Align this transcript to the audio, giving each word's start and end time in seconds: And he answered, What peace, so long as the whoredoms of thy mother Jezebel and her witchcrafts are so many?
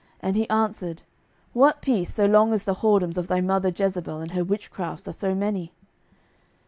And 0.19 0.35
he 0.35 0.49
answered, 0.49 1.03
What 1.53 1.83
peace, 1.83 2.11
so 2.11 2.25
long 2.25 2.53
as 2.53 2.63
the 2.63 2.73
whoredoms 2.73 3.19
of 3.19 3.27
thy 3.27 3.39
mother 3.39 3.69
Jezebel 3.69 4.17
and 4.19 4.31
her 4.31 4.43
witchcrafts 4.43 5.07
are 5.07 5.11
so 5.13 5.35
many? 5.35 5.73